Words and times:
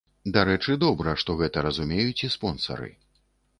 Дарэчы, 0.37 0.77
добра, 0.83 1.13
што 1.25 1.35
гэта 1.43 1.65
разумеюць 1.67 2.25
і 2.31 2.33
спонсары. 2.39 2.93